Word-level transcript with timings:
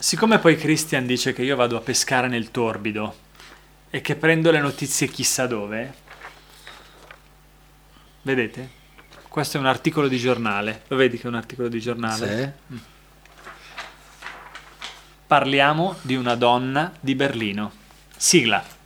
Siccome 0.00 0.38
poi 0.38 0.56
Christian 0.56 1.06
dice 1.06 1.32
che 1.32 1.42
io 1.42 1.56
vado 1.56 1.76
a 1.76 1.80
pescare 1.80 2.28
nel 2.28 2.52
torbido 2.52 3.16
e 3.90 4.00
che 4.00 4.14
prendo 4.14 4.52
le 4.52 4.60
notizie 4.60 5.08
chissà 5.08 5.48
dove, 5.48 5.94
vedete? 8.22 8.70
Questo 9.28 9.56
è 9.56 9.60
un 9.60 9.66
articolo 9.66 10.06
di 10.06 10.16
giornale. 10.16 10.82
Lo 10.86 10.96
vedi 10.96 11.18
che 11.18 11.24
è 11.24 11.26
un 11.26 11.34
articolo 11.34 11.66
di 11.66 11.80
giornale? 11.80 12.58
Sì. 12.68 12.80
Parliamo 15.26 15.96
di 16.02 16.14
una 16.14 16.36
donna 16.36 16.92
di 17.00 17.16
Berlino. 17.16 17.72
Sigla. 18.16 18.77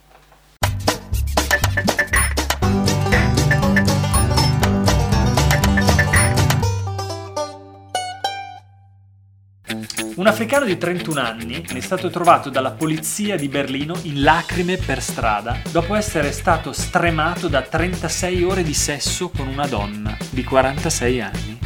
Un 10.17 10.27
africano 10.27 10.64
di 10.64 10.77
31 10.79 11.21
anni 11.21 11.64
è 11.75 11.80
stato 11.80 12.11
trovato 12.11 12.50
dalla 12.50 12.71
polizia 12.71 13.36
di 13.36 13.49
Berlino 13.49 13.99
in 14.03 14.23
lacrime 14.23 14.77
per 14.77 15.03
strada 15.03 15.61
dopo 15.71 15.95
essere 15.95 16.32
stato 16.32 16.73
stremato 16.73 17.49
da 17.49 17.63
36 17.63 18.43
ore 18.45 18.63
di 18.63 18.75
sesso 18.75 19.31
con 19.31 19.49
una 19.49 19.67
donna 19.67 20.17
di 20.31 20.45
46 20.45 21.21
anni. 21.21 21.59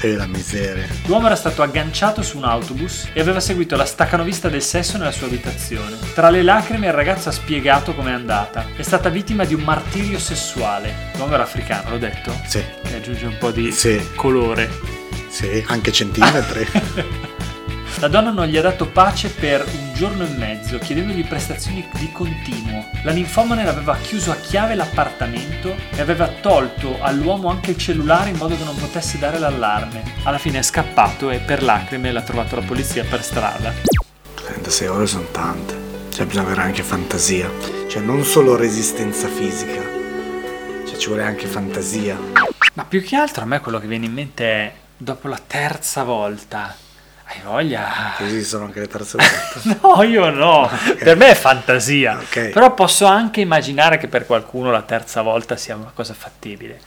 E 0.00 0.14
la 0.14 0.26
miseria. 0.26 0.86
L'uomo 1.06 1.26
era 1.26 1.34
stato 1.34 1.60
agganciato 1.60 2.22
su 2.22 2.36
un 2.36 2.44
autobus 2.44 3.08
e 3.12 3.20
aveva 3.20 3.40
seguito 3.40 3.74
la 3.74 3.84
staccanovista 3.84 4.48
del 4.48 4.62
sesso 4.62 4.96
nella 4.96 5.10
sua 5.10 5.26
abitazione. 5.26 5.96
Tra 6.14 6.30
le 6.30 6.42
lacrime 6.44 6.86
il 6.86 6.92
ragazzo 6.92 7.30
ha 7.30 7.32
spiegato 7.32 7.92
com'è 7.94 8.12
andata. 8.12 8.64
È 8.76 8.82
stata 8.82 9.08
vittima 9.08 9.44
di 9.44 9.54
un 9.54 9.62
martirio 9.62 10.20
sessuale. 10.20 11.10
L'uomo 11.16 11.34
era 11.34 11.42
africano, 11.42 11.90
l'ho 11.90 11.98
detto? 11.98 12.32
Sì, 12.46 12.58
E 12.84 12.94
aggiunge 12.94 13.26
un 13.26 13.36
po' 13.38 13.50
di 13.50 13.72
Sì. 13.72 14.00
colore. 14.14 14.70
sì, 15.30 15.64
anche 15.66 15.90
centimetri. 15.90 16.66
La 18.00 18.06
donna 18.06 18.30
non 18.30 18.46
gli 18.46 18.56
ha 18.56 18.62
dato 18.62 18.86
pace 18.86 19.28
per 19.28 19.66
un 19.66 19.92
giorno 19.92 20.24
e 20.24 20.28
mezzo, 20.28 20.78
chiedendogli 20.78 21.26
prestazioni 21.26 21.84
di 21.94 22.12
continuo. 22.12 22.84
La 23.02 23.10
ninfomane 23.10 23.66
aveva 23.68 23.96
chiuso 23.96 24.30
a 24.30 24.36
chiave 24.36 24.76
l'appartamento 24.76 25.74
e 25.90 26.00
aveva 26.00 26.28
tolto 26.28 26.98
all'uomo 27.00 27.48
anche 27.48 27.72
il 27.72 27.76
cellulare 27.76 28.30
in 28.30 28.36
modo 28.36 28.56
che 28.56 28.62
non 28.62 28.76
potesse 28.76 29.18
dare 29.18 29.40
l'allarme. 29.40 30.04
Alla 30.22 30.38
fine 30.38 30.60
è 30.60 30.62
scappato 30.62 31.30
e 31.30 31.40
per 31.40 31.64
lacrime 31.64 32.12
l'ha 32.12 32.22
trovato 32.22 32.54
la 32.54 32.62
polizia 32.62 33.02
per 33.02 33.20
strada. 33.24 33.74
36 34.36 34.86
ore 34.86 35.06
sono 35.08 35.26
tante. 35.32 35.74
Cioè 36.12 36.24
bisogna 36.24 36.46
avere 36.46 36.62
anche 36.62 36.84
fantasia. 36.84 37.50
Cioè 37.88 38.00
non 38.00 38.22
solo 38.22 38.54
resistenza 38.54 39.26
fisica. 39.26 39.82
Cioè 40.86 40.96
ci 40.96 41.08
vuole 41.08 41.24
anche 41.24 41.48
fantasia. 41.48 42.16
Ma 42.74 42.84
più 42.84 43.02
che 43.02 43.16
altro 43.16 43.42
a 43.42 43.46
me 43.46 43.58
quello 43.58 43.80
che 43.80 43.88
viene 43.88 44.06
in 44.06 44.12
mente 44.12 44.44
è 44.44 44.72
dopo 44.96 45.26
la 45.26 45.40
terza 45.44 46.04
volta. 46.04 46.86
Hai 47.30 47.40
voglia? 47.44 48.14
Così 48.16 48.42
sono 48.42 48.64
anche 48.64 48.80
le 48.80 48.88
terze 48.88 49.18
volte. 49.18 49.78
No, 49.86 50.02
io 50.02 50.30
no. 50.30 50.70
Per 50.98 51.14
me 51.16 51.28
è 51.30 51.34
fantasia. 51.34 52.16
Ok. 52.18 52.48
Però 52.48 52.72
posso 52.72 53.04
anche 53.04 53.40
immaginare 53.42 53.98
che 53.98 54.08
per 54.08 54.24
qualcuno 54.24 54.70
la 54.70 54.80
terza 54.82 55.20
volta 55.20 55.56
sia 55.56 55.76
una 55.76 55.90
cosa 55.94 56.14
fattibile. 56.14 56.80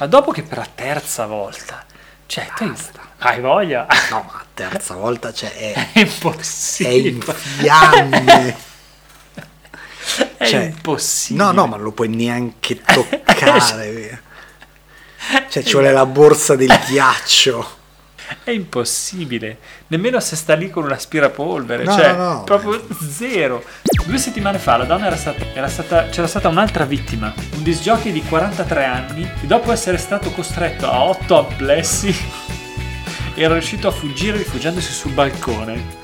Ma 0.00 0.06
dopo 0.06 0.32
che 0.32 0.42
per 0.42 0.58
la 0.58 0.66
terza 0.74 1.26
volta, 1.26 1.84
cioè, 2.26 2.48
tu 2.56 2.74
hai 3.18 3.40
voglia? 3.40 3.86
No, 4.10 4.28
ma 4.32 4.44
terza 4.52 4.94
volta 4.94 5.32
cioè 5.32 5.52
è, 5.54 5.72
È 5.72 5.88
è 5.94 6.00
impossibile. 6.00 7.08
in 7.08 7.20
fiamme. 7.22 8.56
È 10.36 10.46
Cioè, 10.46 10.60
impossibile. 10.64 11.44
No, 11.44 11.52
no, 11.52 11.66
ma 11.66 11.76
non 11.76 11.84
lo 11.84 11.92
puoi 11.92 12.08
neanche 12.08 12.80
toccare. 12.82 14.22
Cioè 15.48 15.62
ci 15.62 15.72
vuole 15.72 15.92
la 15.92 16.04
borsa 16.04 16.56
del 16.56 16.76
ghiaccio. 16.86 17.82
È 18.42 18.50
impossibile. 18.50 19.58
Nemmeno 19.88 20.20
se 20.20 20.36
sta 20.36 20.54
lì 20.54 20.70
con 20.70 20.84
un 20.84 20.92
aspirapolvere. 20.92 21.84
No, 21.84 21.92
cioè, 21.92 22.12
no, 22.12 22.32
no. 22.32 22.44
proprio 22.44 22.86
zero. 23.10 23.64
Due 24.06 24.18
settimane 24.18 24.58
fa 24.58 24.76
la 24.76 24.84
donna 24.84 25.06
era 25.06 25.16
stata, 25.16 25.44
era 25.54 25.68
stata- 25.68 26.08
c'era 26.08 26.26
stata 26.26 26.48
un'altra 26.48 26.84
vittima. 26.84 27.32
Un 27.54 27.62
disjockey 27.62 28.12
di 28.12 28.22
43 28.22 28.84
anni 28.84 29.30
che 29.40 29.46
dopo 29.46 29.72
essere 29.72 29.98
stato 29.98 30.30
costretto 30.30 30.90
a 30.90 31.02
8 31.04 31.38
amplessi 31.48 32.14
era 33.34 33.54
riuscito 33.54 33.88
a 33.88 33.90
fuggire 33.90 34.36
rifugiandosi 34.36 34.92
sul 34.92 35.12
balcone. 35.12 36.02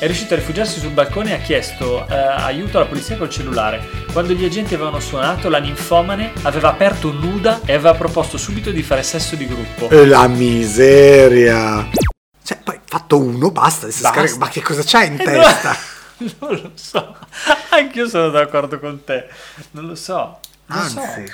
È 0.00 0.06
riuscito 0.06 0.32
a 0.32 0.38
rifugiarsi 0.38 0.80
sul 0.80 0.92
balcone 0.92 1.30
e 1.30 1.34
ha 1.34 1.38
chiesto 1.40 2.06
eh, 2.08 2.14
aiuto 2.14 2.78
alla 2.78 2.86
polizia 2.86 3.18
col 3.18 3.28
cellulare. 3.28 3.86
Quando 4.12 4.32
gli 4.32 4.46
agenti 4.46 4.72
avevano 4.72 4.98
suonato, 4.98 5.50
la 5.50 5.58
ninfomane 5.58 6.32
aveva 6.42 6.70
aperto 6.70 7.12
nuda 7.12 7.60
e 7.66 7.74
aveva 7.74 7.92
proposto 7.94 8.38
subito 8.38 8.70
di 8.70 8.82
fare 8.82 9.02
sesso 9.02 9.36
di 9.36 9.46
gruppo. 9.46 9.88
La 9.90 10.26
miseria. 10.26 11.86
Cioè, 12.42 12.58
poi 12.64 12.80
fatto 12.82 13.18
uno, 13.18 13.50
basta. 13.50 13.86
Basta. 13.88 14.08
scarica- 14.08 14.36
Ma 14.38 14.48
che 14.48 14.62
cosa 14.62 14.82
c'hai 14.86 15.08
in 15.08 15.20
Eh, 15.20 15.24
testa? 15.24 15.76
no, 16.16 16.26
non 16.48 16.50
lo 16.62 16.70
so. 16.76 17.16
Anch'io 17.68 18.08
sono 18.08 18.30
d'accordo 18.30 18.78
con 18.80 19.04
te. 19.04 19.26
Non 19.72 19.86
lo 19.86 19.94
so. 19.94 20.40
Non 20.66 20.78
lo 20.82 20.88
so. 20.88 21.00
Anzi, 21.00 21.32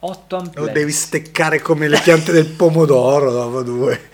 8 0.00 0.36
lo 0.36 0.42
amplessi. 0.42 0.72
devi 0.72 0.92
steccare 0.92 1.60
come 1.60 1.88
le 1.88 1.98
piante 2.00 2.32
del 2.32 2.46
pomodoro 2.46 3.30
dopo 3.32 3.62
due. 3.62 4.08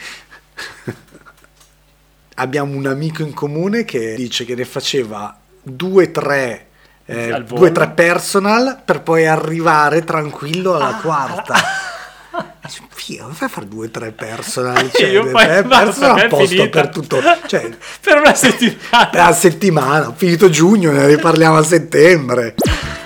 Abbiamo 2.36 2.76
un 2.76 2.86
amico 2.86 3.22
in 3.22 3.32
comune 3.32 3.84
che 3.84 4.14
dice 4.16 4.44
che 4.44 4.54
ne 4.56 4.64
faceva 4.64 5.36
due 5.62 6.10
tre, 6.10 6.66
eh, 7.06 7.42
due 7.46 7.70
tre 7.70 7.90
personal 7.90 8.80
per 8.84 9.02
poi 9.02 9.26
arrivare 9.26 10.02
tranquillo 10.02 10.74
alla 10.74 10.96
Ah, 10.96 11.00
quarta. 11.00 11.54
Figa, 12.88 13.22
come 13.24 13.34
fai 13.34 13.46
a 13.48 13.50
fare 13.50 13.68
due 13.68 13.90
tre 13.90 14.10
personal? 14.10 14.90
Cioè, 14.92 15.06
Io 15.08 15.22
poi 15.30 15.44
basta, 15.62 15.62
personal 15.84 16.18
a 16.18 16.26
posto 16.26 16.46
finita. 16.46 16.68
per 16.80 16.88
tutto. 16.88 17.20
Cioè, 17.46 17.70
per 18.00 18.18
una 18.18 18.34
settimana. 18.34 19.06
per 19.10 19.20
la 19.24 19.32
settimana, 19.32 20.08
ho 20.08 20.14
finito 20.16 20.48
giugno, 20.50 20.90
ne 20.90 21.06
riparliamo 21.06 21.56
a 21.56 21.62
settembre. 21.62 22.54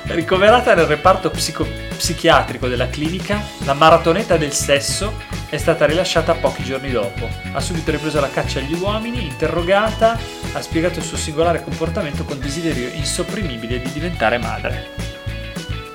Ricoverata 0.05 0.75
nel 0.75 0.87
reparto 0.87 1.31
psico- 1.31 1.67
psichiatrico 1.99 2.69
della 2.69 2.89
clinica, 2.89 3.43
la 3.65 3.75
maratoneta 3.75 4.37
del 4.39 4.53
sesso 4.53 5.13
è 5.51 5.57
stata 5.59 5.85
rilasciata 5.85 6.35
pochi 6.35 6.63
giorni 6.63 6.91
dopo. 6.91 7.29
Ha 7.53 7.61
subito 7.61 7.91
ripreso 7.91 8.21
la 8.21 8.31
caccia 8.31 8.61
agli 8.61 8.75
uomini, 8.75 9.23
interrogata, 9.27 10.19
ha 10.53 10.61
spiegato 10.63 11.01
il 11.01 11.05
suo 11.05 11.17
singolare 11.17 11.63
comportamento 11.63 12.25
con 12.25 12.39
desiderio 12.39 12.89
insopprimibile 12.95 13.81
di 13.83 13.93
diventare 13.93 14.39
madre. 14.39 14.87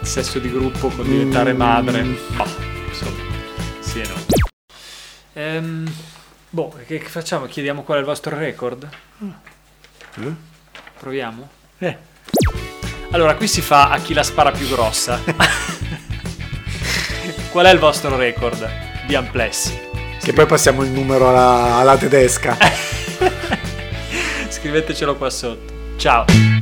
Sesso 0.02 0.38
di 0.40 0.52
gruppo 0.52 0.90
con 0.90 1.06
diventare 1.08 1.54
Mm. 1.54 1.58
madre. 1.58 2.02
No, 2.04 2.18
insomma, 2.90 3.24
sì 3.80 4.02
e 4.02 4.08
no. 4.08 4.16
Ehm, 5.34 5.94
boh, 6.50 6.78
che, 6.86 6.98
che 7.00 7.08
facciamo? 7.10 7.46
Chiediamo 7.46 7.84
qual 7.84 7.98
è 7.98 8.02
il 8.02 8.06
vostro 8.06 8.38
record? 8.38 8.88
Proviamo? 11.00 11.50
Eh. 11.80 11.98
Allora, 13.12 13.36
qui 13.36 13.48
si 13.48 13.62
fa 13.62 13.90
a 13.90 14.00
chi 14.00 14.14
la 14.14 14.24
spara 14.24 14.52
più 14.52 14.68
grossa. 14.68 15.20
Qual 17.54 17.68
è 17.68 17.72
il 17.72 17.78
vostro 17.78 18.16
record 18.16 18.68
di 19.06 19.14
amplessi? 19.14 19.80
Che 20.20 20.34
poi 20.34 20.48
passiamo 20.48 20.82
il 20.82 20.90
numero 20.90 21.30
alla, 21.30 21.76
alla 21.76 21.98
tedesca. 21.98 22.58
Scrivetecelo 24.50 25.16
qua 25.16 25.30
sotto. 25.30 25.72
Ciao! 25.98 26.53